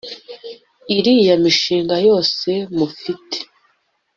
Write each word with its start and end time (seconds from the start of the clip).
'iriya 0.91 1.35
mishinga 1.43 1.95
yose 2.07 2.49
mufite! 2.77 3.37